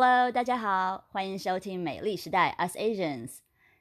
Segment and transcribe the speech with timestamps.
[0.00, 3.26] Hello，大家好，欢迎收听《美丽时代 Us Asians》。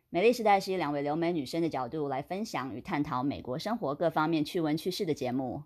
[0.09, 5.61] 美丽时代是以两位留美女生的角度来分享与探讨美国生活各方面趣闻趣事的节目。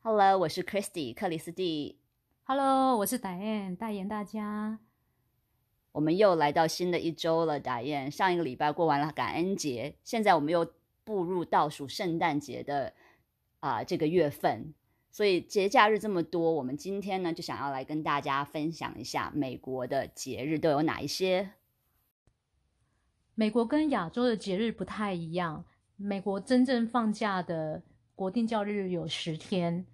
[0.00, 2.00] Hello，我是 Christy 克里斯蒂。
[2.44, 4.78] Hello，我是 Diane，代言大家。
[5.92, 8.10] 我们又来到新的一周了，Diane。
[8.10, 10.72] 上一个礼拜过完了感恩节，现在我们又
[11.04, 12.94] 步入倒数圣诞节的
[13.60, 14.72] 啊、这个月份，
[15.16, 21.52] 所以节假日这么多，我们今天呢就想要来跟大家分享一下美国的节日都有哪一些。
[23.34, 25.64] 美国跟亚洲的节日不太一样，
[25.96, 27.82] 美国真正放假的
[28.14, 29.86] 国定假日有十天，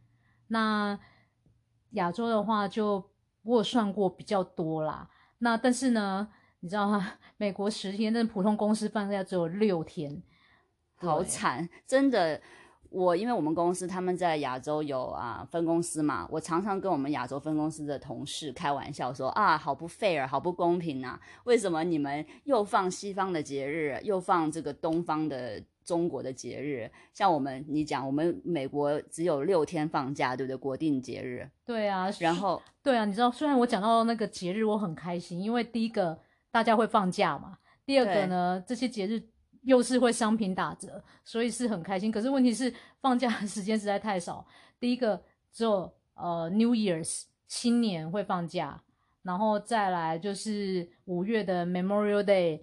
[0.48, 0.98] 那
[1.91, 3.09] 亚洲的话就
[3.43, 5.09] 我有算过比较多啦。
[5.39, 7.12] 那但是呢，你知道吗？
[7.37, 10.20] 美国十天，但普通公司放假只有六天，
[10.97, 12.43] 好惨，真的。
[12.92, 21.19] 我因为我们公司他们在亚洲有啊分公司嘛，我常常跟我们亚洲分公司的同事开玩笑说啊，好不 fair，好不公平啊！
[21.44, 26.91] 为什么你们又放西方的节日，又放这个东方的中国的节日？
[27.14, 30.56] 像我们你讲，我们美国只有六天放假，对不对？
[30.56, 32.11] 国定节日，对啊。
[32.20, 36.19] 然后对啊，你知道，虽然我讲到那个节日，我很开心，因为第一个
[36.50, 39.20] 大家会放假嘛，第二个呢，这些节日
[39.62, 42.12] 又是会商品打折，所以是很开心。
[42.12, 44.46] 可是问题是放假的时间实在太少。
[44.78, 45.20] 第一个
[45.52, 48.83] 只有呃 New Year's 新年会放假，
[49.22, 52.60] 然后再来就是五月的 Memorial Day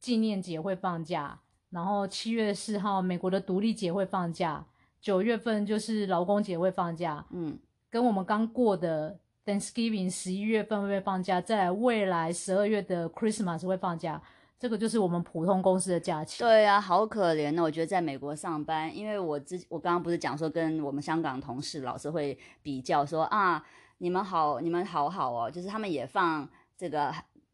[0.00, 1.40] 纪念节会放假，
[1.70, 4.66] 然后七月四号美国的独立节会放假，
[5.00, 14.20] 九月份就是劳工节会放假，嗯，跟我们刚过的 Thanksgiving 十一月份会放假，在未来十二月的 Christmas 会放假，
[14.58, 16.42] 这个就是我们普通公司的假期。
[16.42, 17.62] 对啊，好可怜呢。
[17.62, 23.64] 我觉得在美国上班，因为我之我刚刚不是讲说跟我们香港同事老是会比较说啊，
[23.98, 27.12] 你们好，你们好好哦，就是他们也放这个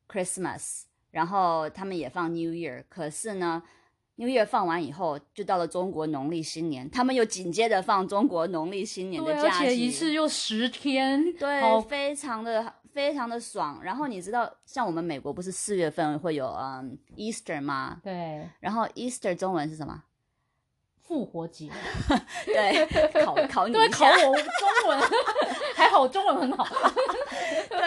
[0.09, 3.63] Christmas，然后他们也放 New Year，可是呢。
[4.17, 13.81] New Year 放完以后，就到了中国农历新年，他们又紧接着放中国农历新年的，假期，而且一次又十天，对，好非常的非常的爽。
[13.83, 18.01] 然后你知道，像我们美国不是四月份会有嗯 Easter 吗？
[18.03, 20.03] 对，然后 Easter 中文是什么？
[21.03, 21.69] 复活节，
[22.47, 22.87] 对，
[23.25, 24.11] 考考你 对，一下。
[24.17, 25.01] 考我中文，
[25.75, 26.65] 还好中文很好。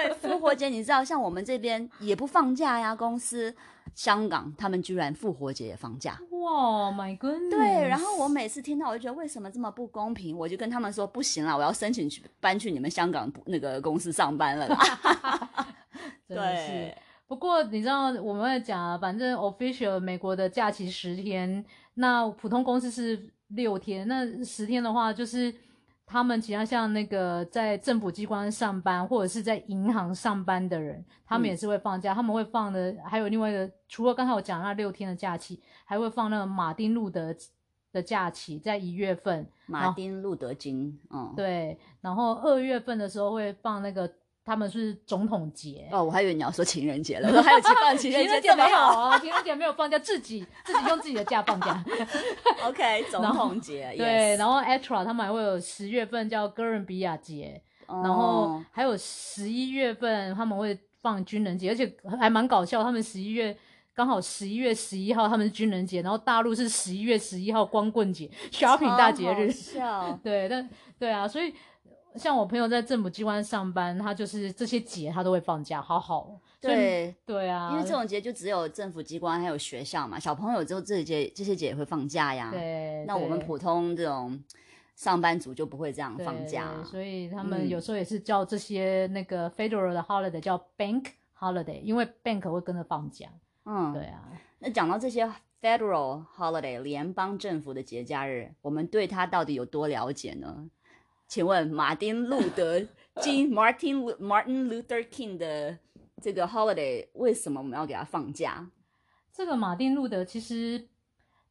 [0.08, 3.56] 对，复活节你知道，像我们这边也不放假呀，公司。
[3.94, 7.52] 香港他们居然复活节也放假，哇，My goodness！
[7.52, 7.88] 对。
[7.88, 10.36] 然后我每次听到，我就觉得为什么这么不公平？
[10.36, 14.78] 我就跟他们说，不行了，我要申请去搬去你们香港那个公司上班了啦。
[16.28, 16.98] 对。
[17.28, 21.64] 不过你知道我们会讲啊，反正 official 美国的假期十天，
[21.96, 25.54] 那普通公司是六天，那十天的话就是
[26.14, 31.50] 他们其他像那个在政府机关上班或者是在银行上班的人，他们嗯。
[31.50, 37.36] 也是会放假，他们会放的还有另外一个，除了刚才我讲那六天的假期，还会放那个马丁路德
[37.92, 44.08] 的假期，在一月份，马丁路德金，嗯，对，然后二月份的时候会放那个
[44.46, 45.88] 他们是总统节。
[45.92, 49.02] 哦，我还以为你要说情人节了，我还有情放情人节 没有好。
[49.10, 51.84] 啊，情人节没有放假，自己自己用自己的假放假。
[52.66, 63.56] OK， 总统节，对，然后 ETRA 他们还会有十月份叫哥伦比亚节，然后哦还有十一月份他们会放军人节，而且还蛮搞笑，他们十一月。
[63.96, 69.54] 刚好十一月十一号他们是军人节，然后大陆是十一月十一号光棍节，shopping 大节日。
[70.24, 70.68] 对，但
[70.98, 71.54] 对啊，所以
[72.16, 84.42] 像我朋友在政府机关上班，他就是这些节他都会放假，好好对，对啊，因为这种节就只有政府机关还有学校嘛，小朋友之后这些节这些节也会放假呀。，对，那我们普通这种
[84.96, 86.72] 上班族就不会这样放假。
[86.84, 91.08] 所以他嗯们有时候也是叫这些那个 federal 的 holiday 叫 bank
[91.38, 93.28] holiday，因为 bank 会跟着放假。
[93.66, 94.04] 嗯，对。
[94.06, 95.30] 啊，那讲到这些
[95.62, 100.70] federal holiday 联邦政府的节假日，我们对它到底有多了解呢？
[101.34, 102.80] 请问马丁路德
[103.20, 105.80] 金 Martin Martin Luther King 的
[106.22, 108.70] 这个 holiday 为什么我们要给他放假？
[109.32, 110.88] 这个马丁路德其实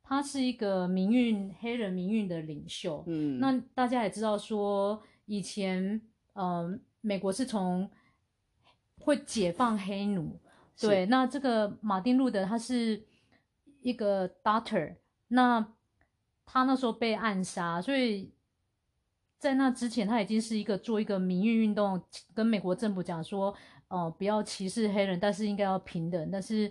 [0.00, 3.02] 他是一个民运黑人民运的领袖。
[3.08, 6.00] 嗯，那大家也知道说，以前
[6.34, 7.90] 呃，美国是从
[9.00, 10.38] 会解放黑奴，
[10.76, 13.02] 是对，那这个马丁路德他是
[13.80, 14.94] 一个 doctor，
[15.26, 15.72] 那
[16.46, 18.32] 他那时候被暗杀，所以
[19.42, 22.00] 在那之前他已经是一个做一个民运运动，
[22.32, 23.52] 跟美国政府讲说，
[23.88, 26.30] 呃，不要歧视黑人，但是应该要平等。
[26.30, 26.70] 但是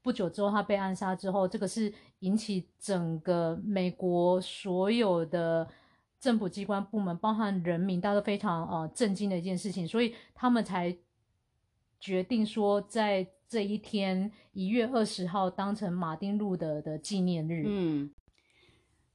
[0.00, 5.68] 不久之后他被暗杀之后，这个是引起整个美国所有的
[6.18, 10.96] 政府机关部门，包含人民，大家都非常呃震惊的一件事情，所以他们才
[12.00, 17.64] 决定说在这一天一月二十号当成马丁路德的纪念日。
[17.66, 18.10] 嗯，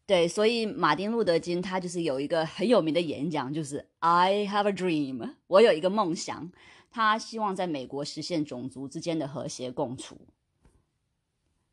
[0.05, 6.51] 对，所以马丁路德金他就是有一个很有名的演讲，就是 I have a dream，我有一个梦想，
[6.91, 10.17] 他希望在美国实现种族之间的和谐共处。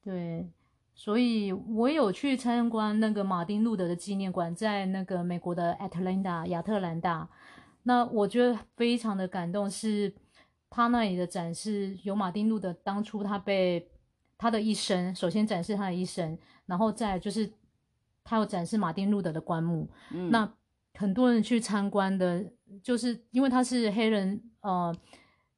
[0.02, 0.48] 对，
[0.94, 7.28] 所以我有去参观那个马丁路德的纪念馆，在那个美国的 Atlanta 亚特兰大。
[7.82, 10.14] 那我觉得非常的感动，是
[10.70, 13.88] 他那里的展示有马丁路德当初他被
[14.38, 17.50] 他的一生，首先展示他的一生，然后再就是
[18.24, 19.88] 他有展示马丁路德的棺木。
[20.12, 20.50] 嗯，那
[20.94, 22.44] 很多人去参观的，
[22.82, 24.94] 就是因为他是黑人呃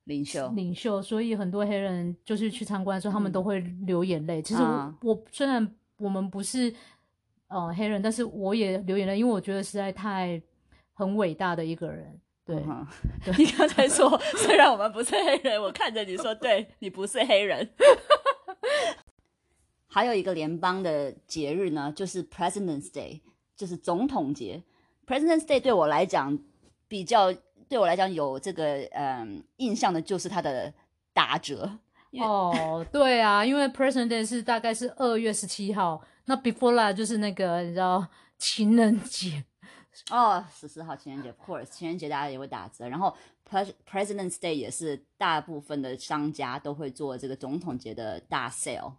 [0.05, 4.41] 领袖，领袖，所以很多黑人就是去参观的时候，他们都会流眼泪。
[4.43, 6.73] 其实我、啊我虽然我们不是
[7.49, 10.41] 呃黑人，但是我也流眼泪，因为我觉得实在太
[10.93, 12.21] 很伟大的一个人。
[12.45, 12.87] 对，嗯哼
[13.39, 17.69] 你刚才说，虽然我们不是黑人，我看着你说，对你不是黑人。
[19.95, 23.21] 还有一个联邦的节日呢，就是 President's Day，
[23.55, 24.63] 就是总统节。
[25.07, 26.39] President's Day 对我来讲
[26.89, 27.31] 比较，
[27.69, 30.73] 对我来讲有这个嗯印象的就是它的
[31.13, 31.79] 打折。
[32.13, 38.07] 哦，对啊，因为 President Day 是大概是二月十七号，那 Before that 就是那个你知道
[38.39, 39.45] 情人节。
[40.11, 42.89] 哦，十四号情人节，of course，情人节大家也会打折。
[42.89, 43.15] 然后
[43.47, 48.95] Pres President's Day 也是大部分的商家都会做这个总统节的大 sale。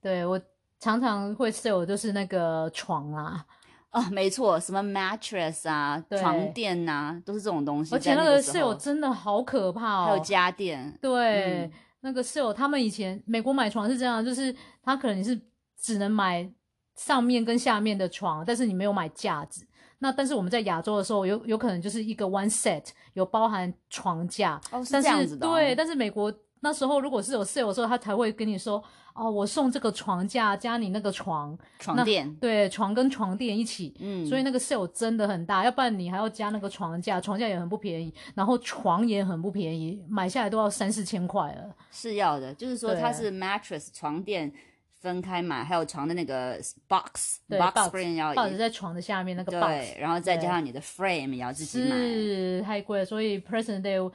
[0.00, 0.40] 对我
[0.78, 3.44] 常常会 sell 就是那个床啊，
[3.90, 7.94] 哦，没错，什么 mattress 啊、床垫呐、都是这种东西。
[7.94, 15.40] 而且那个在那时 sale 真的好可怕哦，还有家电，对，嗯那个 sale 他们以前美国买床是这样，就是他可能你是
[15.76, 16.48] 只能买
[16.94, 19.66] 上面跟下面的床，但是你没有买架子。
[19.98, 22.84] 那但是我们在亚洲的时候，有有可能就是一个 one set
[23.14, 25.50] 有包含床架，哦，是但是这样子的、哦。
[25.50, 28.80] 对，但是美国那时候如果是有 sale 的时候，他才会跟你说
[29.18, 33.92] 哦，我送这个床架加你那个床，床垫，对，床跟床垫一起。
[33.98, 41.74] 嗯，所以那个 sale 真的很大，要不然你还要加那个床架，床架也很不便宜，然后床也很不便宜，买下来都要三四千块了。
[41.90, 44.52] 是要的，就是说它是 mattress 床垫
[45.00, 46.56] 分开买，还有床的那个
[46.86, 51.90] box 对 box box，spring 要抱着在床的下面那个 box，对，然后再加上你的 frame 也要自己买。
[51.90, 54.12] 是太贵了，所以 President Day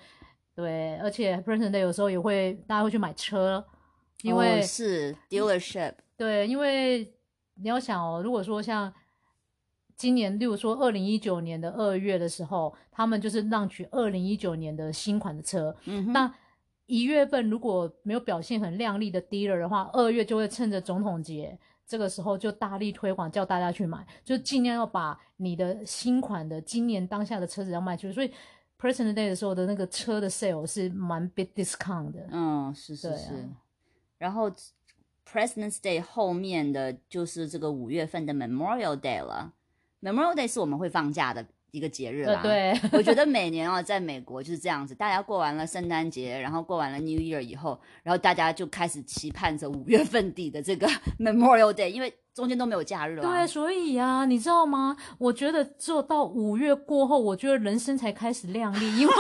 [0.56, 3.66] 对，而且 President Day 有时候也会大家会去买车，
[4.24, 7.14] 因为、哦、是 dealership，对，因为
[7.56, 8.92] 你要想哦，如果说像
[9.96, 16.34] 今年，例如说二零一九年的二月的时候，他们就是让取二零一九年的新款的车，嗯哼，那
[16.86, 28.14] 一月份如果没有表现很亮丽的 dealer 的话，二月就会趁着总统节这个时候就大力推广，叫大家去买，就尽量要把你的新款的今年当下的车子要卖出去。
[28.14, 28.32] 所以
[28.80, 32.26] President Day 的时候的那个车的 sale 是蛮 big discount 的。
[32.32, 33.50] 嗯，是是对啊是。
[34.24, 34.50] 然后
[35.30, 39.52] President's Day 后面的就是这个五月份的 Memorial Day 了。
[40.02, 42.42] Memorial Day 是我们会放假的一个节日啦。
[42.42, 50.88] 对对，我觉得每年啊，在美国就是这样子，大家过完了圣诞节，然后过完了 New Year 以后，然后大家就开始期盼着五月份底的这个
[51.20, 53.40] Memorial Day，因为中间都没有假日了、啊。
[53.40, 54.96] 对，所以呀、你知道吗？
[55.18, 59.14] 我觉得只有到五月过后，我觉得人生才开始亮丽，因为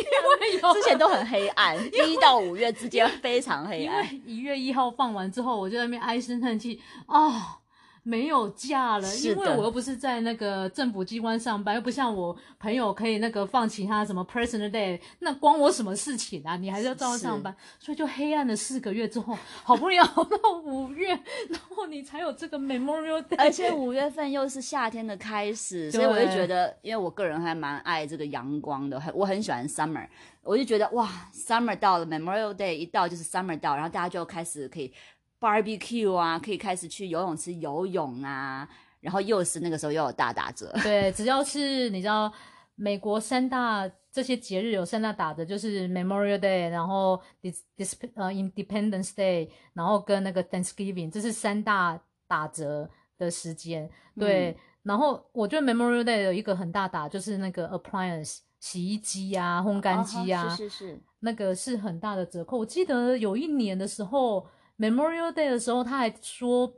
[0.00, 1.76] 因为有之前都很黑暗，
[2.08, 4.02] 一到五月之间非常黑因暗。
[4.02, 7.59] 为一月一号放完之后，我就在那边唉声叹气啊。
[8.02, 16.56] 没有假了，因为我又不是在那个政府机关上班，又不像我朋友可以那个放其他什么 President Day，那关我什么事情啊？
[16.56, 21.08] 你还是要照样上班，所以就黑暗了四个月之后，好不容易 熬到五月，
[21.48, 30.06] 然后你才有这个 Memorial Day，而且五月份又是夏天的开始，所以我就觉得，因为我个人还蛮爱这个阳光的，很我很喜欢 summer，
[30.42, 34.92] 我就觉得哇，summer 到了，Memorial Day 一到就是 summer 到，然后大家就开始可以
[35.40, 38.68] barbecue 啊，可以开始去游泳池游泳啊，
[39.00, 42.30] 然后又是那个时候又有大打折，对，只要是你知道
[42.74, 53.88] 美国三大这些节日有三大打折，就是 Memorial Day，然后 Dis Dis 呃 Independence Day，然后跟那个 Thanksgiving，这是三大打折的时间。
[54.18, 62.58] 对，然后我觉得 Memorial Day 有一个很大打，就是那个 appliance 洗衣机啊、烘干机啊，哦是是是，那个是很大的折扣。
[62.58, 64.46] 我记得有一年的时候
[64.80, 66.72] ，Memorial Day 的时候，他还说，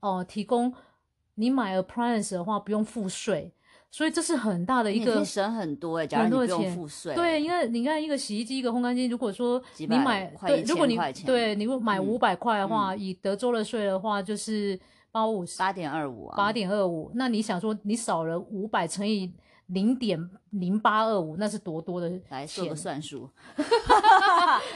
[0.00, 0.74] 哦、提供
[1.36, 3.52] 你买 appliance 的话不用付税，
[3.90, 6.76] 所以这是很大的一个省很多哎，假如你不用很多的钱。
[6.76, 12.04] 付税，对，因为你看一个洗衣机、一个烘干机，如果说你买对，如果你对你买嗯。
[12.04, 14.78] 五百块的话，以德州的税的话，就是
[15.12, 15.58] 八五十。
[15.58, 17.10] 八点二五啊，八点二五。
[17.14, 19.32] 那你想说，你少了五百乘以
[19.68, 23.28] 零点零八二五，那是多多的来做个钱算术。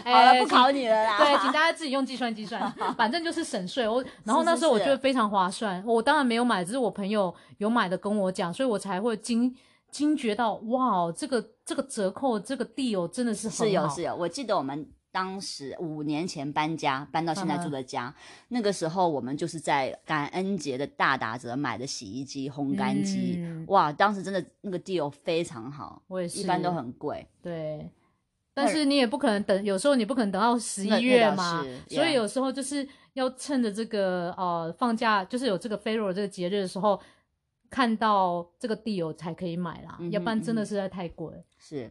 [0.04, 1.18] 哎好了，不考你了啦。
[1.18, 3.87] 对，请大家自己用计算机算， 反正就是省税。
[3.87, 9.54] 我然后那时候我是觉得非常划算，我当然没有买，只是我朋友有买的跟我讲，所以我才会惊
[9.90, 18.14] 惊觉到，哇，这个这个折扣这个 deal 真的是很好是有是有，我记得我们当时五年前搬家，搬到现在住的家，
[18.50, 27.26] 那个时候我们就是在感恩节的大打折买的洗衣机、烘干机，嗯哇，当时真的那个 deal 非常好，我也是，一般都很贵。
[27.42, 27.90] 对。
[28.54, 37.00] 但是你也不可能等，有时候你不可能等到十一月嘛，是所以有时候就是要趁着这个呃放假，就是有这个 f e r o 这个节日的时候，
[37.68, 41.32] 看到这个 deal 才可以买啦，嗯哼要不然真的实在太贵。
[41.58, 41.90] 是，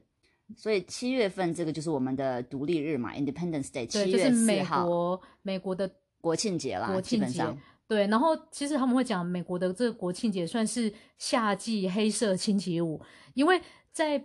[0.55, 7.57] 所以七月份这个就是我们的独立日嘛，Independence Day，七月四美国美国的国庆节啦，国庆节基本上。
[7.87, 13.01] 对，然后其实他们会讲美国的这个国庆节算是夏季黑色星期五，
[13.33, 13.61] 因为
[13.93, 14.21] 在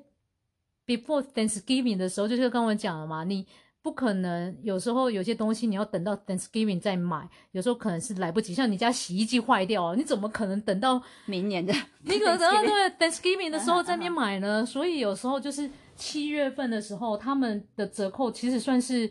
[0.84, 3.46] before Thanksgiving 的时候，就是跟我讲了嘛，你
[3.80, 8.52] 不可能有时候有些东西你要等到 Thanksgiving 再买，有时候可能是来不及。
[8.52, 14.66] 像你家洗衣机坏掉了，你怎么可能等到明年的你可能等到 Thanksgiving 对 Thanksgiving 的时候在那边买呢？
[14.66, 19.10] 所以有时候就是七月份的时候，他们的折扣其实算是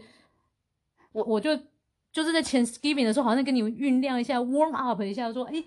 [1.12, 1.56] 我我就
[2.12, 5.64] 就是在前 Skiving 的时候，好像跟你们酝酿一下，warm up 一下，说，哎，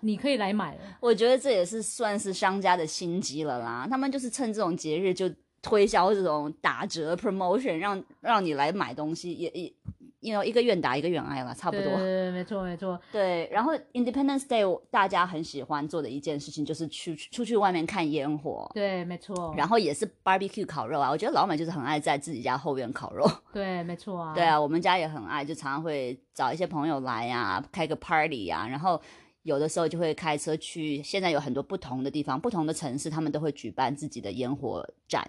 [0.00, 0.80] 你可以来买了。
[1.00, 3.86] 我觉得这也是算是商家的心机了啦。
[3.90, 5.28] 他们就是趁这种节日就
[5.60, 9.72] 推销这种打折 promotion，让让你来买东西，也也。
[10.20, 11.96] You know 一个愿打一个愿挨了，差不多。
[11.96, 13.00] 对没错没错。
[13.12, 19.54] 对，然后 Independence Day 大家很喜欢做的一件事情就是去出去外面看烟火，对，没错。
[19.56, 21.10] 然后也是 barbecue 烤肉啊。
[21.10, 23.24] 我觉得老美就是很爱在自己家后院烤肉。
[23.52, 24.34] 对，没错啊。
[24.34, 29.00] 对啊，我们家也很爱，就常常会找一些朋友来呀、开个 party 呀、然后
[29.42, 31.02] 有的时候就会开车去。
[31.02, 35.26] 现在有很多不同的地方、不同的城市，他们都会举办自己的烟火展。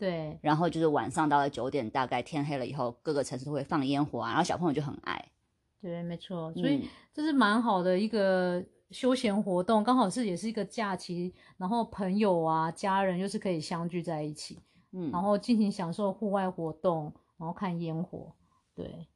[0.00, 5.22] 对然后就是晚上到了九点，大概天黑了以后，各个城市都会放烟火啊，然后小朋友就很爱。
[5.80, 6.52] 对，没错。
[6.54, 14.58] 所以嗯这是蛮好的一个休闲活动，刚好是也是一个假期，然后朋友啊、家人又是可以相聚在一起，
[14.92, 18.32] 嗯，然后进行享受户外活动，然后看烟火。
[18.74, 19.06] 对，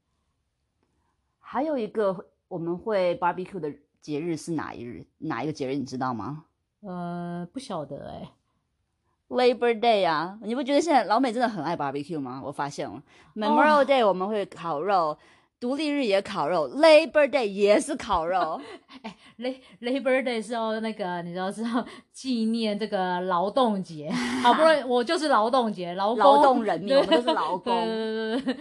[1.39, 5.07] 还有一个我们会 barbecue 的节日是哪一日？
[5.19, 6.45] 哪一个节日你知道吗
[6.81, 8.31] 呃，不晓得哎、
[9.29, 12.41] ？Labor Day 啊，你不觉得现在老美真的很爱 barbecue 吗？
[12.45, 13.03] 我发现了
[13.35, 15.17] ，Memorial Day 我们会烤肉，
[15.59, 18.61] 独立日也烤肉，Labor Day 也是烤肉。
[19.39, 19.51] La
[19.81, 24.09] Labor Day 是要那个，你知道是要纪念这个劳动节，
[24.43, 27.75] 好不容易我就是劳动节，劳劳动人民我们都是劳工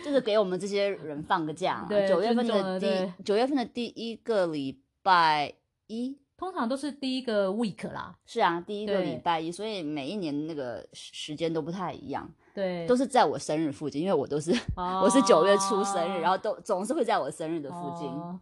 [0.03, 1.88] 就是给我们这些人放个假嘛。
[1.89, 5.53] 对九月份的第九月份的第一个礼拜
[5.88, 18.08] 一，通常都是第一个 week 啦，是啊，第一个礼拜一，所以每一年那个时时间都不太一样，对，都是在我生日附近，因为我都是、哦 我是九月初生日，然后都总是会在我生日的附近。
[18.08, 18.40] 哦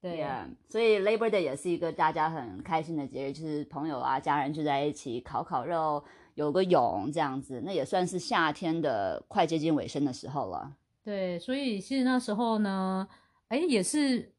[0.00, 10.74] 对 Yeah，所以 Labor Day 也是一个大家很开心的节日，就是朋友啊、家人聚在一起烤烤肉，游个泳这样子，那也算是夏天的快接近尾声的时候了。
[11.02, 13.08] 对，所以其实那时候呢，
[13.48, 14.33] 哎，也是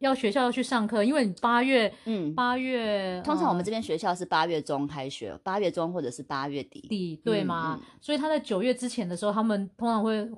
[0.00, 6.80] 要学校要去上课，因为你八月嗯，八月通常我们呃这边学校是八月中开学，八月中或者是八月底。
[6.88, 7.78] 底对吗？
[7.80, 10.28] 嗯所以他在九月之前的时候，他们通常会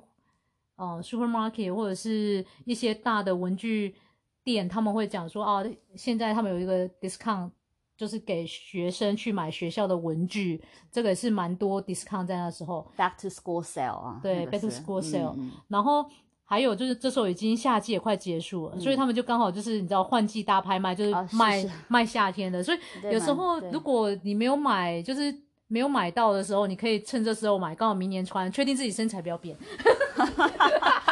[0.75, 3.95] 呃 supermarket 或者是一些大的文具
[4.43, 5.63] 店，他们会讲说啊，
[5.95, 7.49] 现在他们有一个 discount。
[7.95, 12.91] 就是给学生去买学校的文具，这个也是蛮多 discount 在那时候。
[12.97, 16.09] Back to school sale 啊，对 back to school sale 然后
[16.45, 22.61] 还有就是这时候已经夏季也快结束了，所以他们就刚好就是你知道换季大拍卖，就是卖、是 卖夏天的。
[22.63, 22.77] 所以
[23.11, 25.33] 有时候如果你没有买，就是
[25.67, 29.57] 没有买到的时候，你可以趁这时候买，刚好明年穿，确定自己身材不要变。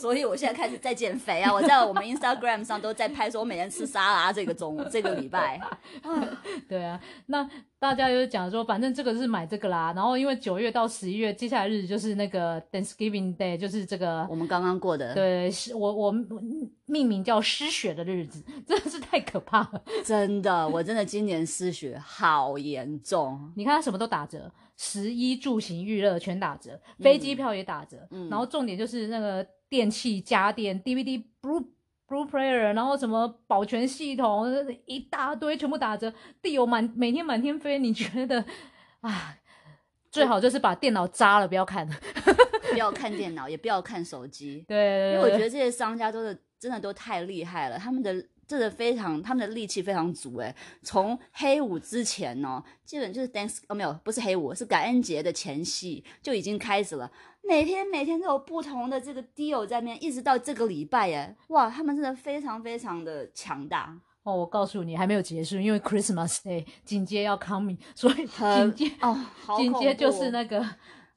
[0.00, 1.52] 所以我现在开始在减肥啊！
[1.54, 5.60] 我在我们 Instagram 上都在拍说我每天吃沙拉，这个中午这个礼拜，
[6.66, 9.92] 对啊，那大家就讲说，反正这个是买这个啦。
[9.94, 16.12] 然后因为九月到十一月，接下来日子就是那个 Thanksgiving Day，就是这个我们刚刚过的，对，是我我
[16.86, 19.82] 命名叫失血的日子， 真的是太可怕了。
[20.04, 23.52] 真的，我真的今年失血好严重。
[23.54, 31.64] 你看他什么都打折，食衣住行娱乐全打折，飞机票也打折，嗯然后重点就是那个电器家电、DVD、Blue
[32.06, 34.46] Blue Player，然后什么保全系统
[34.84, 36.12] 一大堆全部打折，
[36.42, 38.44] 地有满每天满天飞，你觉得
[39.00, 39.36] 啊？
[40.10, 41.88] 最好就是把电脑扎了，不要看。
[42.72, 48.12] 不要看电脑，也不要看手机， 对，因为我觉得这些商家都是真的都太厉害了，他们的
[48.50, 50.52] 真的非常，他们的力气非常足哎。
[50.82, 57.08] 从黑五之前呢，基本就是 Thanks 哦没有，不是黑五，是感恩节的前夕就已经开始了。
[57.44, 64.34] 每天每天都有不同的这个 deal 在面，一直到这个礼拜哎，哇，他们真的非常非常的强大哦。
[64.34, 69.16] 我告诉你，还没有结束，因为 Christmas Day 紧接要 coming， 所以紧接哦，
[69.56, 70.68] 紧接就是那个。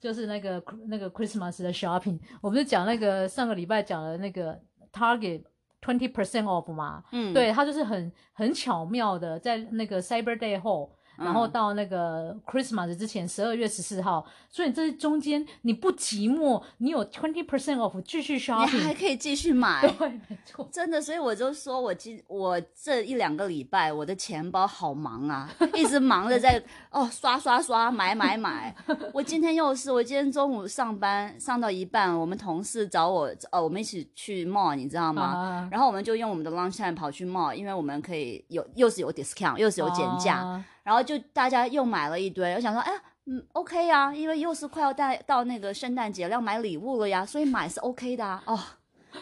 [0.04, 4.62] 就是那个那个 Christmas 的 shopping，我不是讲那个上个礼拜讲了那个
[4.92, 5.44] Target
[5.84, 10.92] twenty percent off 嘛，嗯，对，它就是很很巧妙的在那个 Cyber Day 后。
[11.16, 28.76] 然后到那个 Christmas 之前，十二月十四号，所以这中间你不寂寞，你有 twenty percent off 继续 shopping，你还可以继续买，对，没错，真的，所以我就说我今我这一两个礼拜我的钱包好忙啊，一直忙着在 哦刷刷刷买买买。
[29.14, 35.68] 我今天又是，我今天中午上班上到一半，我们同事找我，哦，我们一起去 mall，你知道吗？
[35.72, 40.64] 然后我们就用我们的 lunch time 跑去 mall，因为我们可以有又是有 discount，又是有减价。
[40.84, 48.44] 然后就大家又买了一堆，我想说，哎呀，嗯，OK 呀，因为又是快要带到那个圣诞节要买礼物了呀，所以买是 OK 的啊。
[48.46, 48.60] 哦，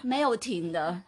[0.02, 1.04] 没有停的，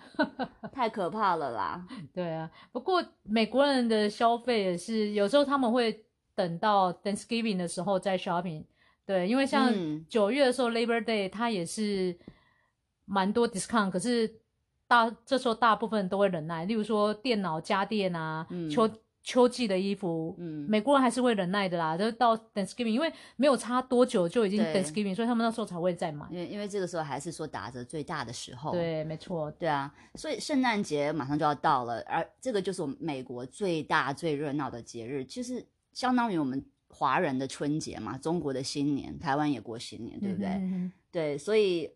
[0.72, 1.83] 太可怕了啦。
[2.13, 6.05] 对啊，不过美国人的消费也是，有时候他们会
[6.36, 8.63] 等到 Thanksgiving 的时候再 shopping。
[9.07, 9.74] 对，因为像
[10.07, 12.15] 九月的时候 Labor Day，它也是
[13.05, 14.31] 蛮多 discount，可是
[14.88, 18.88] 大这时候大部分都会忍耐，例如说电脑家电啊，秋。
[19.24, 21.98] 秋季的衣服，嗯，美国人还是会忍耐的啦。
[21.98, 26.27] 就到 Thanksgiving，因为没有差多久就已经 Thanksgiving，所以他们那时候才会再买。
[26.30, 28.74] 因为因为这个时候还是说打折最大的时候。
[28.74, 29.94] 对，没错，对啊。
[30.15, 40.92] 所以圣诞节马上就要到了，而这个就是我们美国最大最热闹的节日，就是相当于我们华人的春节嘛，中国的新年，台湾也过新年，对不对？
[41.12, 41.89] 对，所以。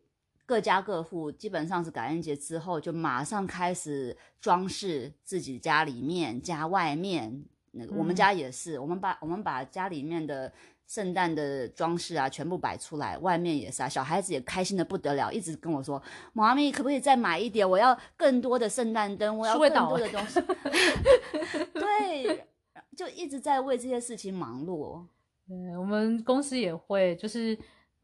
[0.47, 7.43] 各家各户基本上是感恩节之后就马上开始装饰自己家里面、家外面。
[7.71, 10.51] 那个我们家也是，我们把我们把家里面的
[10.87, 13.89] 圣诞的装饰啊全部摆出来，外面也是啊。
[13.89, 17.69] 小孩子也开心的不得了，一直跟我说：“妈咪，可不可以再买一点？
[17.69, 20.39] 我要更多的圣诞灯，我要更多的东西。
[21.75, 22.47] ”对，
[22.95, 25.05] 就一直在为这些事情忙碌。
[25.45, 27.59] 对，我们公司也会，就是。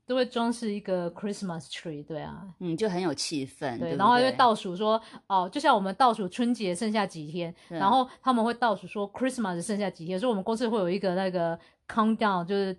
[0.05, 3.79] 都会装饰一个 Christmas tree，对啊，嗯，就很有气氛。
[3.79, 12.77] 对，然后就倒数说，哦，就像我们倒数春节剩下几天，然后他们会倒数说 Christmas 剩下几天，所以我们公司会有一个那个 countdown，就是。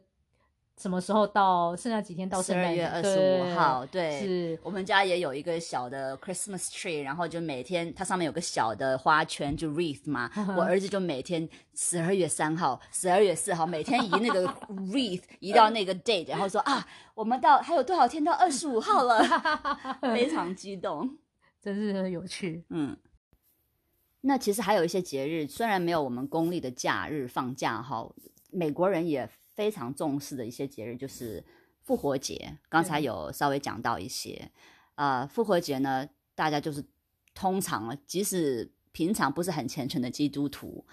[0.77, 1.75] 什么时候到？
[1.77, 3.87] 剩下几天到十二月二十五号。
[3.87, 10.29] 对，是我们家也有一个小的 Christmas tree，然后就每天它上面有个小的花圈，就 wreath 嘛。
[10.57, 14.45] 我儿子就每天十二月三号、十二月四号，每天移那个
[14.91, 16.85] wreath 移到那个 date，然后说啊，
[17.15, 19.23] 我们到还有多少天到二十五号了，
[20.03, 21.19] 非常激动，
[21.63, 22.65] 真是很有趣。
[22.71, 22.97] 嗯，
[24.23, 28.13] 那其实还有一些节日，虽然没有我们公历的假日放假哈，
[28.51, 29.31] 美国人也。
[29.55, 31.45] 非常重视的一些节日就是
[31.83, 34.51] 复活节，刚才有稍微讲到一些。
[34.97, 36.85] 呃，复活节呢，大家就是
[37.35, 40.85] 通常即使平常不是很虔诚的基督徒，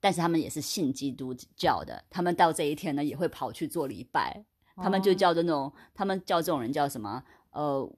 [0.00, 4.44] 但是他们也是信基督教的，他们到这一天呢也会跑去做礼拜，
[4.76, 7.22] 他们就叫做那种，他们叫这种人叫什么？
[7.50, 7.92] 呃。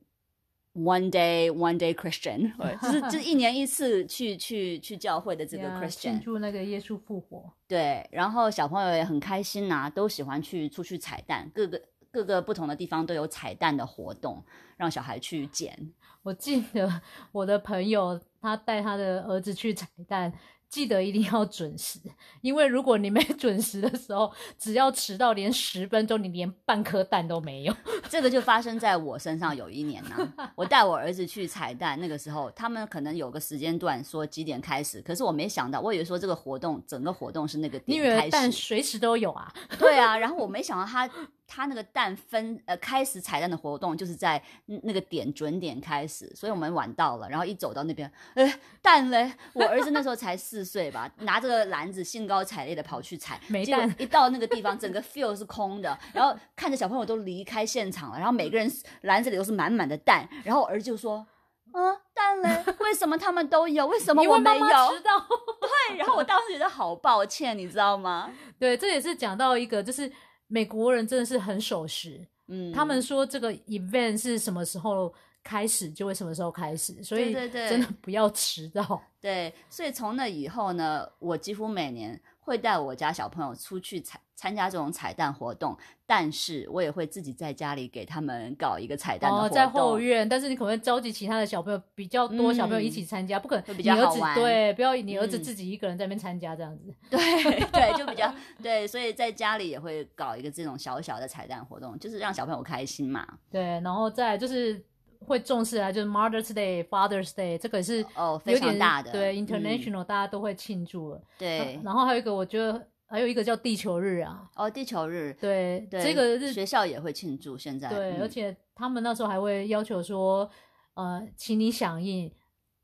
[0.72, 7.52] One day, one day Christian， 就是就一年一次去去去教会的这个 Christian，庆祝那个耶稣复活。
[7.66, 14.44] 对，然后小朋友也很开心呐，都喜欢去出去彩蛋，各个各个不同的地方都有彩蛋的活动，
[14.76, 15.92] 让小孩去捡。
[16.22, 17.02] 我记得
[17.32, 20.32] 我的朋友他带他的儿子去彩蛋。
[20.70, 21.98] 记得一定要准时，
[22.40, 27.74] 因为如果你没准时的时候， 只要迟到连十分钟，你连半颗蛋都没有。
[28.08, 29.50] 这个就发生在我身上。
[29.56, 39.52] 有一年呢，我带我儿子去彩蛋，那个时候他们可能有个时间段说几点开始，可是我没想到，我以为说这个活动整个活动是那个点开始，但随时都有啊。
[39.76, 41.10] 对啊，然后我没想到他。
[41.52, 44.40] 他那个蛋分呃开始彩蛋的活动就是在
[44.84, 49.32] 那个点准点开始，所以我们晚到了，然后一走到那边，哎蛋嘞！
[49.52, 53.92] 我儿子那时候才四岁吧，拿着个篮子兴高采烈的跑去采，没蛋。
[53.98, 61.26] 一到那个地方，整个 field 是空的，然后看着小朋友都离开现场了，然后每个人篮子里都是满满的蛋，然后我儿子就说
[61.74, 62.64] ：“嗯，蛋嘞？
[62.78, 63.88] 为什么他们都有？
[63.88, 64.66] 为什么我没有？”
[65.60, 68.30] 对，然后我当时觉得好抱歉，你知道吗？
[68.56, 70.12] 对，这也是讲到一个就是。
[70.52, 79.00] 美国人真的是很守时，嗯，他们说这个 event 是什么时候开始就会什么时候开始，所以真的不要迟到。
[79.20, 96.92] 对，所以从那以后呢，我几乎每年会带我家小朋友出去参参加这种彩蛋活动，但是我也会自己在家里给他们搞一个彩蛋的活哦，动，在后院，但是你可能会召集其他的小朋友，比较多小朋友一起参加，不可能你儿子较好玩对，不要你儿子嗯自己一个人在那边参加这样子。
[97.08, 97.20] 对
[97.70, 103.24] 对，就比较对，所以在家里也会搞一个这种小小的彩蛋活动，就是让小朋友开心嘛。
[103.48, 104.82] 对，然后再就是
[105.26, 109.46] 会重视啊，就是 Mother's Day、Father's Day，这个是哦，非有点常大的，对嗯。
[109.46, 111.22] international，、大家都会庆祝了。
[111.38, 118.20] 对，然后还有一个，我觉得还有一个叫地球日啊，哦，地球日，对，对，这个日学校也会庆祝，现在对，嗯。
[118.22, 120.50] 而且他们那时候还会要求说，
[120.94, 122.32] 呃，请你响应，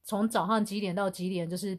[0.05, 1.79] 从早上几点到几点，就是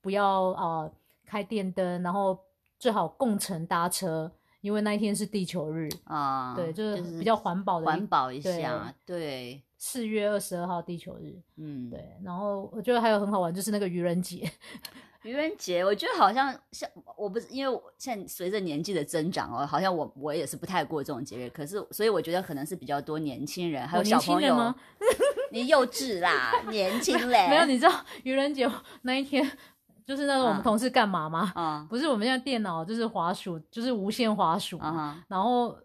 [0.00, 0.92] 不要呃
[1.24, 2.38] 开电灯，然后
[2.78, 5.88] 最好共乘搭车，因为那一天是地球日。
[6.04, 11.34] 啊，对，就就是比较环保的环保一下，对，四月二十二号地球日。
[11.56, 14.48] 嗯，对，然后我觉得还有很好玩，就是那个愚人节。
[15.24, 24.74] 愚人节，我觉得好像像我不是因为我现在随着年纪的增长哦，好像我我也是不太过这种节日，可是所以我觉得可能是比较多年轻人还有小朋友
[25.52, 28.70] 你幼稚啦， 年轻嘞，没有，你知道愚人节
[29.02, 29.46] 那一天，
[30.06, 31.52] 就是那时候我们嗯同事干嘛吗？
[31.54, 35.76] 啊不是我们现在电脑就是滑鼠，就是无线滑鼠嘛啊哈，然后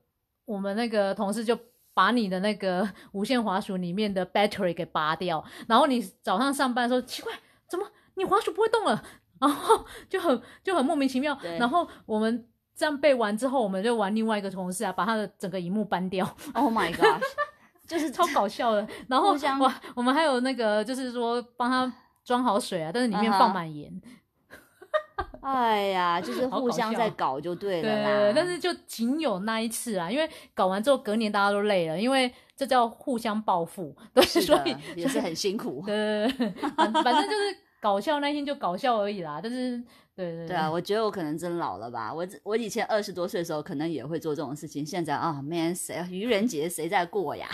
[0.46, 1.58] 我们那个同事就
[1.96, 7.34] 把你的那个 无线滑鼠里面的 battery 给拔掉，然后你早上上班的时候，奇怪，
[7.68, 9.04] 怎么你滑鼠不会动了？
[9.42, 11.38] 然后就很就很莫名其妙。
[11.58, 17.22] 然后我们这样背完之后，我们就玩另外一个同事啊，把他的整个荧幕搬掉，，Oh my gosh，
[17.88, 18.88] 就是超搞笑的。
[19.08, 21.92] 然后我我们还有那个就是说帮他
[22.24, 23.92] 装好水啊，但是里面放满盐。
[25.46, 35.84] 哎呀，就是互相在搞就对了对啦，，但是就仅有那一次啊，因为搞完之后隔年大家都累了，因为这叫互相报复，对，是所以也是很辛苦。
[35.86, 39.40] 对对对，反反正就是搞笑那天就搞笑而已啦。
[39.44, 39.78] 但是
[40.16, 42.12] 对对对啊，我觉得我可能真老了吧。
[42.12, 44.84] 我我以前二十多岁的时候，可能也会做这种事情。
[44.84, 47.48] 现在啊、man，谁愚人节谁在过呀？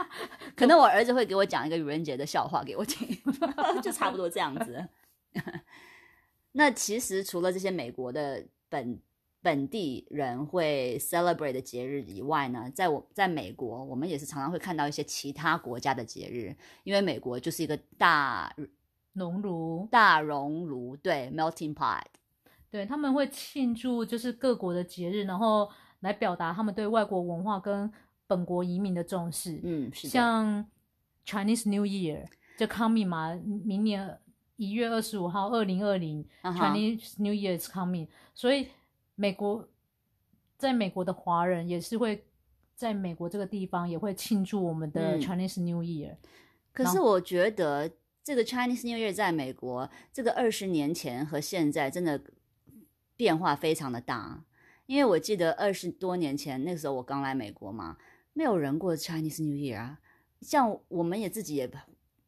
[0.56, 3.06] 可能我儿子会给我讲一个愚人节的笑话给我听，
[3.82, 4.82] 就差不多这样子。
[6.56, 9.00] 那其实除了这些美国的本
[9.42, 18.54] 本地人会 celebrate 的节日以外呢，在我在美国，我们也是常常会看到一些其他国家的节日，因为美国就是一个大
[19.12, 22.04] 熔炉，大熔炉，对 melting pot。
[22.70, 25.68] 对他们会庆祝就是各国的节日，然后
[26.00, 27.92] 来表达他们对外国文化跟
[28.26, 29.60] 本国移民的重视。
[29.62, 30.64] 嗯，是，像
[31.26, 32.24] Chinese New Year
[32.56, 34.18] 就 coming 嘛，明年
[34.56, 38.68] 一月二十五号，二零二零 Chinese New Year is coming，所以
[39.14, 39.68] 美国
[40.56, 42.24] 在美国的华人也是会
[42.74, 46.16] 在美国这个地方也会庆祝我们的嗯 Chinese New Year。
[46.72, 47.90] 可是我觉得
[48.22, 52.20] 这个 Chinese New Year 在美国，这个二十年前和现在真的
[53.16, 54.44] 变化非常的大。
[54.86, 57.96] 因为我记得二十多年前那个时候我刚来美国嘛，
[58.32, 59.98] 没有人过 Chinese New Year 啊。
[60.40, 61.70] 像我们也自己也，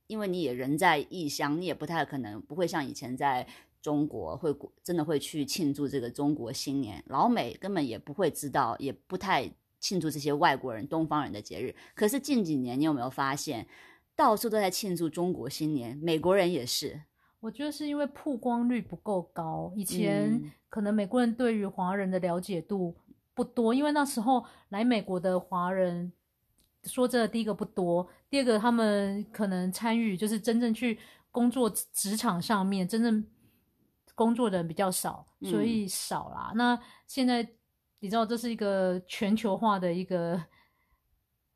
[0.07, 3.47] 因为你也人在异乡，你也不太可能不会像以前在
[3.81, 7.03] 中国会真的会去庆祝这个中国新年。
[7.07, 11.75] 老美根本也不会知道，也不太庆祝这些外国人、东方人的节日。
[11.95, 13.67] 可是近几年，你有没有发现？
[14.15, 17.03] 到处都在庆祝中国新年，美国人也是。
[17.41, 22.97] 我觉得是因为曝光率不够高，以前嗯可能美国人对于华人的了解度
[23.35, 26.11] 不多，因为那时候来美国的华人，
[26.87, 30.99] 说真的，第一个不多，第二个他们可能参与就是真正去
[31.31, 33.25] 工作职场上面，真正
[34.15, 36.53] 工作的人比较少，所嗯以少啦。
[36.55, 37.47] 那现在
[38.01, 40.43] 你知道这是一个全球化的一个。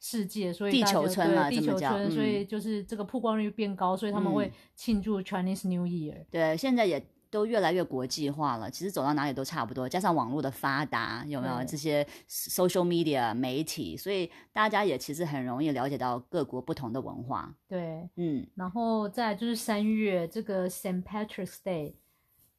[0.02, 6.24] 世界，所以地球村啊对地球村，所以嗯就是这个曝光率变高，所以他们会嗯庆祝 Chinese New Year。
[6.30, 8.70] 对，现在也都越来越国际化了。
[8.70, 17.54] 其实走到哪里都差不多，加上网络的发达，有没有对这些 social media 媒体，所以大家也其实很容易了解到各国不同的文化。
[17.68, 21.94] 对，嗯，然后再就是三月这个 Saint Patrick's Day，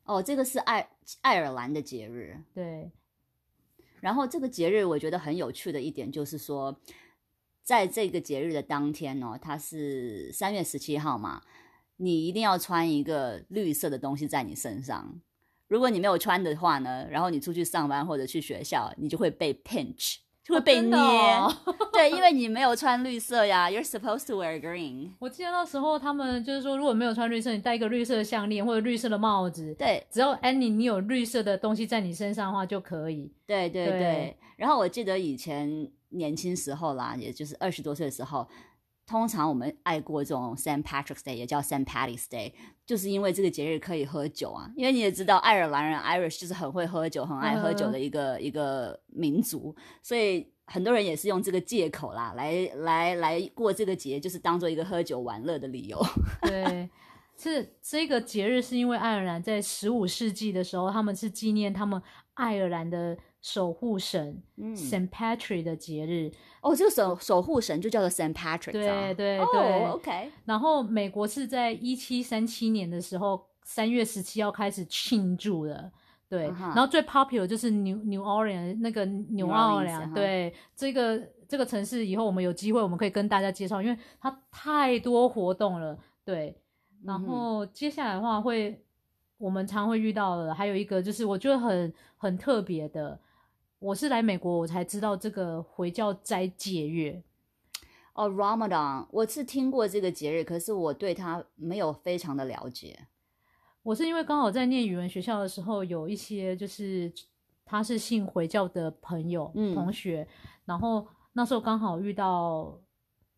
[0.05, 0.89] 哦，这个是爱
[1.21, 2.39] 爱尔兰的节日。
[2.53, 2.89] 对，
[3.99, 6.79] 然后这个节日我觉得很有趣的一点就是说，
[7.61, 11.41] 在这个节日的当天哦，它是三月十七号嘛，
[12.01, 15.21] 你一定要穿一个绿色的东西在你身上。
[15.67, 20.97] 如果你没有穿的话呢，然后你出去上班或者去学校，你就会被 pinch，就会被捏。
[21.93, 25.11] 对，因为你没有穿绿色呀，You're supposed to wear green。
[25.19, 33.31] 我记得那时候他们就是说，如果没有穿绿色，你戴一个绿色的项链或者绿色的帽子，对，只要安妮你有绿色的东西在你身上的话就可以。
[33.45, 33.99] 对对对。
[33.99, 38.47] 对然后我记得以前年轻时候啦，也就是二十多岁的时候，
[39.11, 42.53] 通常我们爱过这种 Saint Patrick's Day，也叫 Saint Patty's Day，
[42.85, 44.71] 就是因为这个节日可以喝酒啊。
[44.77, 56.01] 因为你也知道，爱尔兰人 Irish 就是很会喝酒、很爱喝酒的一个、一个民族，所以很多人也是用这个借口啦，来来来过这个节，就是当做一个喝酒玩乐的理由。
[56.47, 56.89] 对，
[57.37, 62.01] 是这个节日是因为爱尔兰在十五世纪的时候，他们是纪念他们
[62.35, 66.31] 爱尔兰的守护神、嗯 Saint Patrick 的节日。
[66.61, 75.91] 哦，这个守守护神就叫做 Saint Patrick，对啊对哦对，OK，然后美国是在一七三七年的时候，三月十七号开始庆祝的。
[76.29, 85.99] 对然后最 popular 就是 New New Orleans 那个纽 New 奥 Orleans，良，对这个这个城市以后我们有机会我们可以跟大家介绍，因为它太多活动了。
[86.23, 86.55] 对，
[87.03, 88.81] 然后接下来的话会
[89.37, 93.19] 我们常会遇到的，还有一个就是我觉得很很特别的，
[93.81, 97.23] 我是来美国我才知道这个回教斋戒月。
[98.13, 103.07] 哦，Ramadan，我是听过这个节日，可是我对它没有非常的了解。
[103.81, 107.11] 我是因为刚好在念语文学校的时候，有一些就是
[107.65, 110.27] 他是信回教的朋友、嗯同学，
[110.65, 112.79] 然后那时候刚好遇到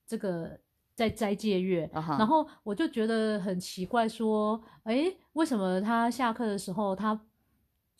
[0.06, 0.60] 这个
[0.94, 7.18] 在斋戒月，然后我就觉得很奇怪，说，诶，为什么他下课的时候他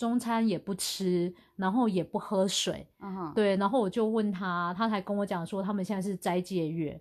[0.04, 2.86] 中餐也不吃，然后也不喝水？
[3.00, 7.00] 嗯哼，对，然后我就问他，他才跟我讲说，他们现在是斋戒月。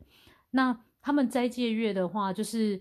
[0.53, 2.81] 那他们斋戒月的话，就是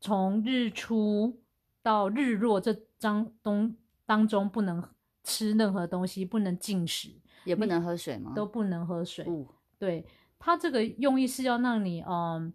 [0.00, 1.42] 从日出
[1.82, 3.76] 到日落这张东
[4.06, 4.80] 当中不能
[5.24, 7.10] 吃任何东西，不能进食，
[7.44, 8.32] 也不能喝水吗？
[8.36, 9.24] 都不能喝水。
[9.24, 9.44] 哦，
[9.76, 10.06] 对，
[10.38, 12.54] 他这个用意是要让你嗯，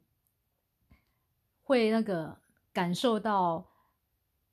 [1.63, 2.37] 会那个
[2.71, 3.65] 感受到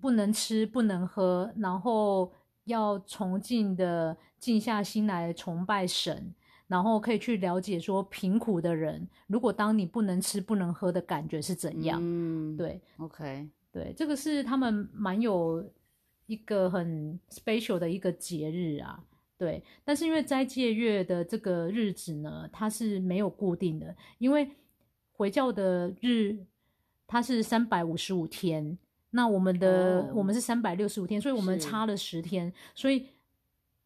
[0.01, 2.33] 不能吃、不能喝，然后
[2.65, 6.35] 要崇敬的静下心来崇拜神，
[6.67, 11.99] 然后可以去了解说贫苦的人，如果当你不能吃、不能喝的感觉是怎样。
[12.03, 15.65] 嗯，对，OK，对，这个是他们蛮有
[16.27, 19.03] 一个很 special 的一个节日啊。
[19.39, 24.51] 对，但是因为斋戒月的这个日子呢，它是没有固定的，因为
[25.13, 26.39] 回教的日
[27.07, 28.79] 它是三百五十五天，
[29.17, 33.07] 那我们的、哦我们是三百六十五天，所以我们差了十天，所以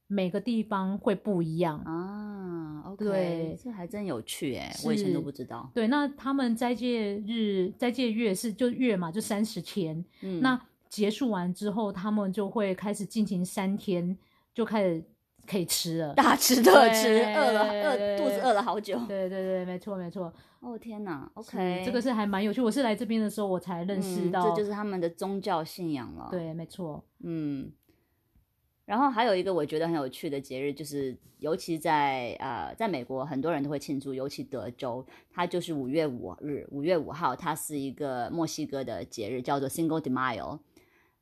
[0.09, 1.79] 每个地方会不一样。
[1.81, 5.71] 啊，OK，对这还真有趣哎，我以前都不知道。
[5.73, 10.05] 对，那他们斋戒日、斋戒月是就月嘛，就三十天。
[10.23, 14.19] 嗯，那结束完之后，他们就会开始进行三天，
[14.53, 15.03] 就开始
[15.51, 16.15] 可以吃了。
[16.15, 18.97] 大吃特吃，饿了饿，肚子饿了好久。
[19.09, 20.33] 对对对，没错没错。
[20.61, 22.61] 哦天哪，OK，这个是还蛮有趣。
[22.61, 27.03] 我是来这边的时候，我才认识嗯到，这就是他们的宗教信仰了。，对，没错。
[27.25, 27.73] 嗯。
[28.85, 40.59] 然后还有一个我觉得很有趣的节日，就是尤其在呃，在美国很多人都会庆祝，尤其德州，它就是五月五日，五月五号，它是一个墨西哥的节日，叫做 Cinco de Mayo。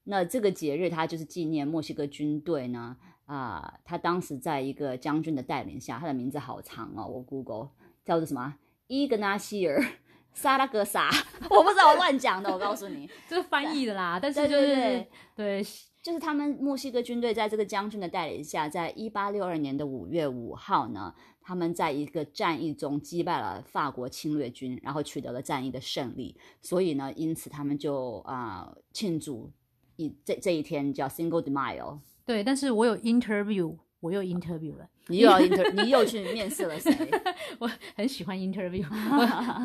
[0.04, 2.96] 那这个节日它就是纪念墨西哥军队呢，
[3.28, 7.68] 啊、他当时在一个将军的带领下，他的名字好长哦，我 Google
[8.04, 9.84] 叫做什么伊格纳西尔
[10.32, 11.10] 萨拉格萨，
[11.50, 15.66] 我不知道我乱讲的，我告诉你， 这是翻译的啦，但是对就是对对
[16.00, 26.34] 就是他们墨西哥军队在这个将军的带领下，在一八六二年的五月五号呢，他们在一个战役中击败了法国侵略军，然后取得了战役的胜利。
[26.62, 29.52] 所以呢，因此他们就啊、呃庆祝
[29.96, 31.98] 一这这一天叫 Single de Mayo。
[32.28, 34.86] 对，但是我有 interview，我又 interview 了。
[35.06, 36.94] 你又要 inter， 你又去面试了谁？
[37.58, 38.84] 我很喜欢 interview，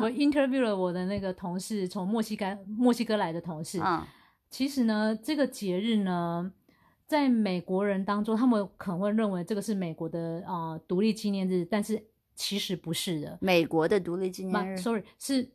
[0.08, 3.78] 我 interview 了我的那个同事，从墨西哥墨西哥来的同事。
[3.84, 4.02] 嗯，
[4.48, 6.50] 其实呢，这个节日呢，
[7.06, 12.02] 在美国人当中，他们可能会认为这个是美国的啊、呃独立纪念日，但是
[12.34, 13.36] 其实不是的。
[13.42, 14.78] 美国的独立纪念日。
[14.78, 15.46] ，sorry，是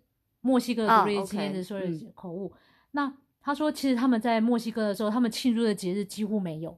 [0.41, 2.53] 墨西哥独立纪念日、OK，s o r r 嗯 y 口误。
[2.91, 6.77] 那他说，其实他们在墨西哥的时候，他们庆祝的节日几乎没有，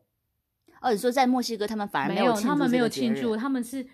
[0.82, 3.86] 哦，你说在墨西哥他们反而没有他们没有庆祝，他们是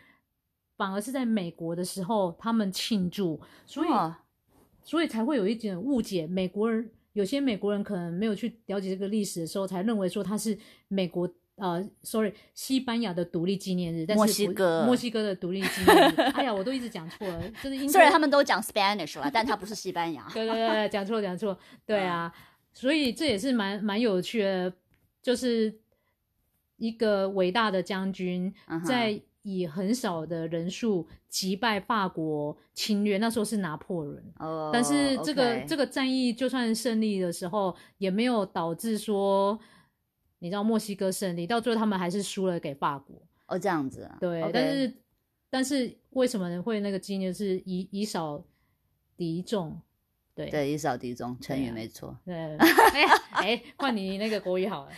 [0.76, 4.16] 反而是在美国的时候他们庆祝，所以、哦
[4.84, 6.26] 所以才会有一点误解。
[6.26, 16.22] 美国人有些美国人可能没有去了解这个历史的时候，才认为说它是美国呃，sorry，西班牙的独立纪念日，但是墨西哥墨西哥的独立纪念日。
[16.36, 20.26] 哎呀，我都一直讲错了，就是英虽然他们都讲 Spanish 了，但他不是西班牙。
[20.34, 22.34] 对对对，讲错讲错，对啊，
[22.72, 24.72] 所以这也是蛮蛮有趣的，
[25.22, 25.78] 就是
[26.78, 28.54] 一个伟大的将军
[28.86, 34.34] 在以很少的人数击败法国侵略，那时候是拿破仑。
[34.40, 39.58] 哦，但是这个这个战役就算胜利的时候，也没有导致说，
[40.40, 43.22] 你知道墨西哥胜利，到最后他们还是输了给法国。
[43.46, 44.94] 哦这样子啊，对但是
[45.50, 48.44] 但是为什么会那个纪念是以以少
[49.16, 49.80] 敌众？
[50.36, 52.16] 对对，以少敌众，成语没错。
[52.26, 54.92] 对， 哎哎，换你那个国语好了。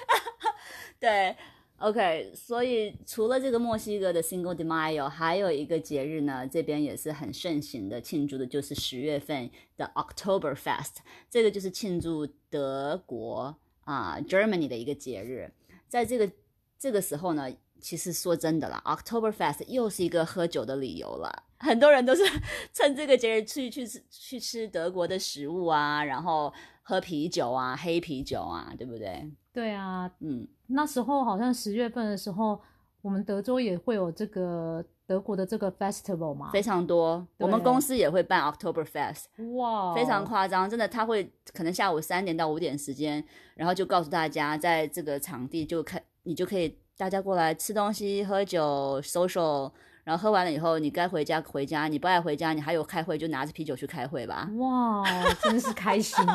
[0.99, 1.35] 对
[1.79, 10.97] ，OK，所以除了这个墨西哥的 Cinco de Mayo，还有一个节日呢，这边也是很盛行的庆祝的，就是十月份的 October Fest，
[11.29, 15.51] 这个就是庆祝德国啊、Germany 的一个节日。
[15.87, 16.31] 在这个
[16.77, 21.43] 这个时候呢，其实说真的啦，October Fest 又是一个喝酒的理由了。
[21.57, 22.23] 很多人都是
[22.73, 29.29] 趁这个节日去去去吃德国的食物啊，然后喝啤酒啊，黑啤酒啊，对不对？
[29.59, 32.61] 对啊，嗯，那时候好像十月份的时候，
[33.01, 36.49] 我们德州也会有这个德国的这个 festival 嘛。
[36.53, 37.27] 非常多。
[37.39, 39.25] 我们公司也会办 October Fest，
[39.57, 43.21] 哇，非常夸张，真的，他会可能下午三点到五点时间，
[43.55, 49.69] 然后就告诉大家，在这个场地就看，你就可以大家过来吃东西、喝酒、social，
[50.05, 54.49] 然后喝完了以后，你该回家回家，你不爱回家，你还有开会，就拿着啤酒去开会吧。
[54.57, 55.03] 哇，
[55.43, 56.25] 真是开心。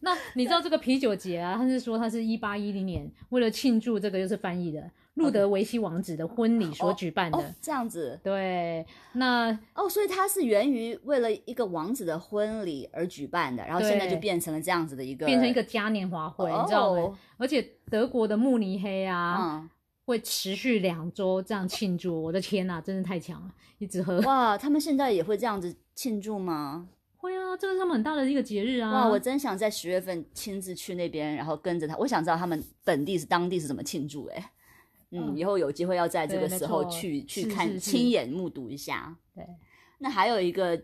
[0.00, 1.56] 那你知道这个啤酒节啊？
[1.56, 7.38] 他是说他是一八一零年为了庆祝这个，又是翻译的路德维希王子的婚礼所举办的。
[7.38, 17.18] 哦，这样子对，那哦，所以它是源于为了一个王子的婚礼而举办的，然后现在就对变成了这样子的一个，变成一个嘉年华会，你知道吗哦？
[17.36, 17.60] 而且
[17.90, 19.70] 德国的慕尼黑啊，嗯，
[20.06, 22.22] 会持续两周这样庆祝。
[22.22, 24.20] 我的天呐，真的太强了，一直喝。
[24.20, 26.88] 哇，他们现在也会这样子庆祝吗？
[27.20, 28.90] 会啊，这是他们很大的一个节日啊。
[28.90, 31.94] 哇，我真想在十月份亲自去那边，然后跟着他。
[31.98, 34.36] 我想知道他们本地是当地是怎么庆祝、欸。
[34.36, 34.52] 哎，
[35.10, 39.14] 嗯，嗯以后有机会要在这个时候错去去是看，是是亲眼目睹一下。
[39.34, 39.46] 对，
[39.98, 40.82] 那还有一个，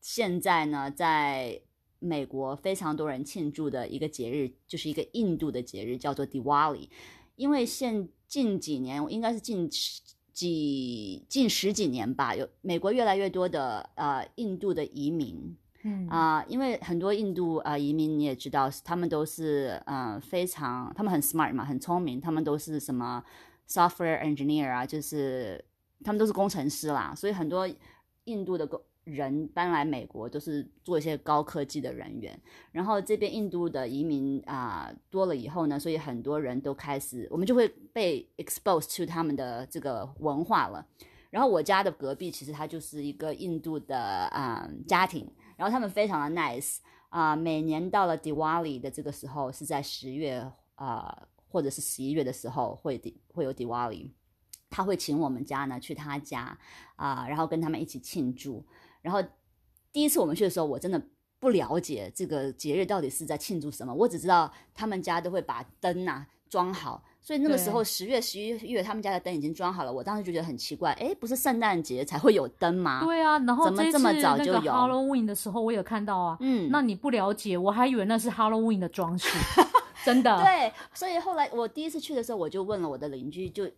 [0.00, 1.60] 现在呢，在
[1.98, 6.88] 美国非常多人庆祝的一个节日，就是一个印度的节日，叫做 Diwali。
[7.34, 10.00] 因为现近几年，应该是近十
[10.32, 15.56] 几近十几年吧，有美国越来越多的呃印度的移民。
[15.82, 23.22] 嗯啊、因为很多印度啊、移民你也知道，他们都是呃非常，他们很 smart 嘛，很聪明，他们都是什么
[23.68, 25.64] software engineer 啊，就是
[26.04, 27.68] 他们都是工程师啦，所以很多
[28.24, 32.38] 印度的工人搬来美国都是做一些高科技的人员。
[32.70, 40.86] 然后这边印度的移民啊、多了以后呢，所以很多人都开始，我们就会被 expose to 他们的这个文化了。
[41.32, 46.76] 然后我家的隔壁其实它就是一个印度的啊、家庭，然后他们非常的 nice
[47.08, 53.00] 啊、每年到了 Diwali 的这个时候是在十月啊、或者是十一月的时候会
[53.32, 54.10] 会有 Diwali，
[54.68, 56.58] 他会请我们家呢去他家
[56.96, 58.66] 啊、然后跟他们一起庆祝。
[59.00, 59.22] 然后
[59.90, 61.02] 第一次我们去的时候，我真的
[61.38, 73.00] 不了解这个节日到底是在庆祝什么，我只知道他们家都会把灯啊装好，所以那个时候十月、十一月他们家的灯已经装好了，我当时就觉得很奇怪，哎，不是圣诞节才会有灯吗？
[73.04, 76.36] 对啊，然后怎么这么早那个就有 Halloween 的时候，我有看到啊。
[76.40, 79.28] 嗯，那你不了解，我还以为那是 Halloween 的装饰，
[80.04, 80.36] 真的。
[80.42, 83.70] 对，所以后来我第一次去的时候，我就问了我的邻居，就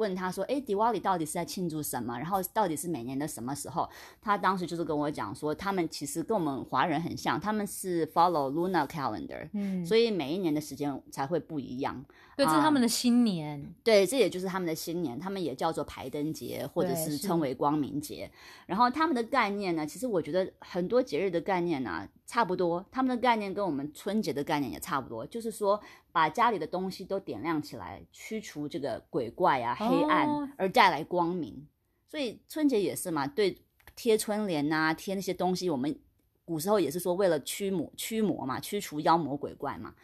[0.00, 2.18] 问他说：“哎，迪瓦里到底是在庆祝什么？
[2.18, 3.88] 然后到底是每年的什么时候？”
[4.22, 12.02] 他当时就是跟我讲说，他们其实跟我们华人很像，他们是 follow lunar calendar，、嗯，所以每一年的时间才会不一样。
[12.36, 13.74] 对，这是啊他们的新年。
[13.84, 18.30] 对，这也就是他们的新年，他们也叫做排灯节，或者是是称为光明节。
[18.66, 25.78] 然后他们的概念呢，其实我觉得很多节日的概念呢、差不多，他们的概念跟我们春节的概念也差不多，就是说
[26.12, 31.66] 把家里的东西都点亮起来，驱除这个鬼怪啊、黑暗，哦而带来光明。
[32.08, 33.56] 所以春节也是嘛，对，
[33.94, 35.96] 贴春联呐、贴那些东西，我们
[36.44, 39.94] 古时候也是说为了驱魔、驱魔嘛，驱除妖魔鬼怪嘛。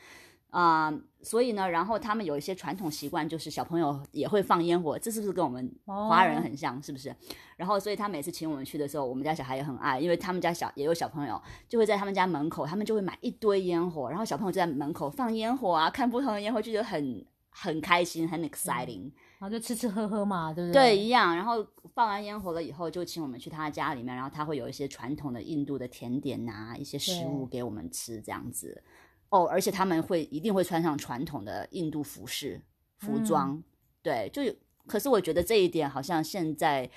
[0.51, 0.91] 啊、
[1.23, 6.83] 所以呢，然后他们有一些传统习惯，就是小朋友也会放烟火，这是不是跟我们华人哦很像？
[6.83, 7.15] 是不是？
[7.57, 19.11] 然后，所以他每次请我们去的时候，我们家小孩也很爱，因为他们家小也有小朋友，就会在他们家门口，他们就会买一堆烟火，然后小朋友就在门口放烟火啊，看不同的烟火，就觉得很很开心，很 exciting。
[19.39, 20.99] 然后就吃吃喝喝嘛，对不对，对？
[20.99, 21.37] 一样。
[21.37, 21.63] 然后
[21.95, 28.83] 放完烟火了以后，就请我们去他家里面，然后他会有一些传统的印度的甜点呐、一些食物给我们吃，这样子。
[29.31, 32.61] 哦，而且他们会一定会穿上传统的印度服饰
[32.99, 33.63] 服装，
[34.03, 34.55] 对，就有。
[34.87, 36.89] 可是我觉得这一点好像现在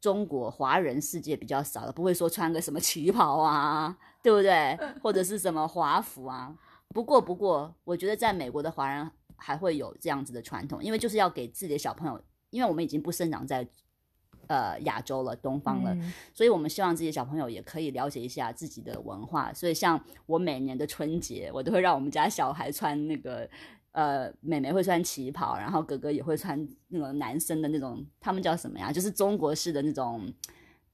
[0.00, 4.78] 中国华人世界比较少了，不会说穿个什么旗袍啊，对不对？
[5.02, 6.56] 或者是什么华服啊。
[6.88, 13.68] 不过，不过，我觉得在美国的华人还会有这样子的传统，因为就是要给自己的小朋友，因为我们已经不生长在
[14.48, 19.52] 呃亚洲了、东方了，嗯所以我们希望自己的小朋友也可以了解一下自己的文化。
[19.52, 23.48] 所以，像我每年的春节，我都会让我们家小孩穿那个
[23.92, 28.92] 呃，妹妹会穿旗袍，然后哥哥也会穿那种男生的那种，他们叫什么呀？
[28.92, 30.30] 就是中国式的那种，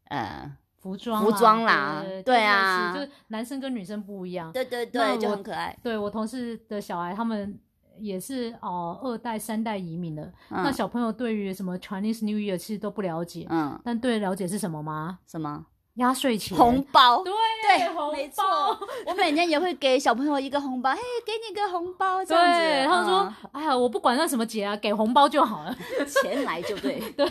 [0.04, 4.52] 呃，服装服装啦对对啊就是男生跟女生不一样。
[4.52, 5.76] 对对对，就很可爱。
[5.82, 7.58] 对我同事的小孩，他们
[8.02, 10.32] 也是哦、二代、三代移民的。
[10.50, 15.18] 那嗯小朋友对于什么 Chinese New Year 其实都不了解，嗯，但对了解是什么吗？
[15.26, 17.22] 什么压岁钱、红包？
[17.22, 17.32] 对
[17.78, 18.86] 对，红没错包。
[19.06, 22.58] 我每年也会给小朋友一个红包，嘿，给你个红包，这样子。
[22.58, 25.76] 对，他们说嗯：“哎呀，我不管那什么节啊，给红包就好了。
[26.06, 26.98] 钱来就对。
[27.16, 27.26] ”对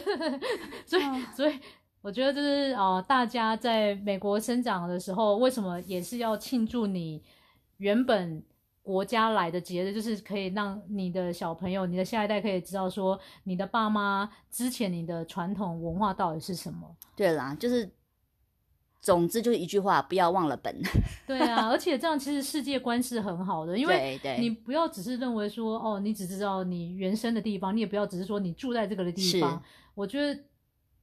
[0.86, 1.60] 所以，嗯所以
[2.04, 7.22] 我觉得就是呃，大家在美国生长的时候，为什么也是要庆祝你
[7.78, 8.44] 原本
[8.92, 16.94] 国家来的节日，就是可以让你的小朋友、你的下一代可以知道说，你的爸妈之前你的传统文化到底是什么。
[17.16, 17.89] 对啦，就是，
[19.00, 20.78] 总之就是一句话，不要忘了本。
[21.26, 29.64] 对啊， 而且这样其实世界观是很好的，因为你不要只是认为说哦，你只知道你原生的地方，你也不要只是说你住在这个的地方。
[29.96, 30.38] 我觉得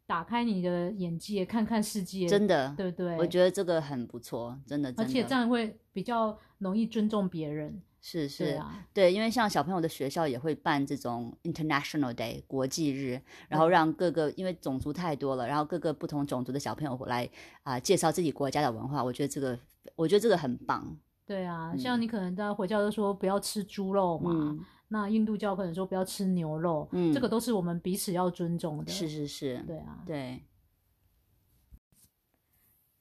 [0.06, 3.16] 打开你的眼界，看看世界，真的，对不对？
[3.16, 7.82] 我觉得这个很不错，真的，真的而且这样会比较容易尊重别人。
[8.00, 17.28] 是是对啊，对，因为像小朋友的学校也会办这种 International Day 国际日，然后对让各个因为种族太多了，然后各个不同种族的小朋友来
[17.64, 19.58] 啊、介绍自己国家的文化，我觉得这个
[19.96, 20.96] 我觉得这个很棒。
[21.26, 28.92] 对啊，嗯像你可能大家回教都说不要吃猪肉嘛，嗯，那印度教可能说不要吃牛肉，嗯这个都是我们彼此要尊重的。
[28.92, 30.40] 是是是，对啊，对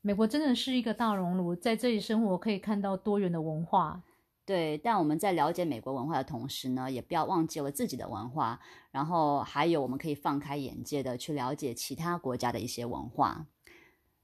[0.07, 4.01] 美国真的是一个大熔炉，在这里生活可以看到多元的文化。
[4.45, 4.77] 对。
[4.77, 8.57] 但我们在了解美国文化的同时呢，也不要忘记了自己的文化，
[8.89, 13.47] 然后还有我们可以放开眼界的去了解其他国家的一些文化。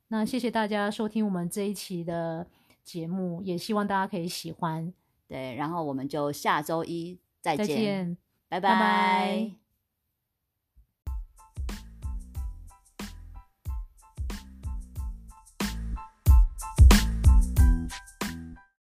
[0.08, 2.48] 那谢谢大家收听我们这一期的
[2.86, 4.94] 节目，也希望大家可以喜欢。
[5.28, 8.18] 对，然后我们就下周一再再见，
[8.48, 9.52] 拜拜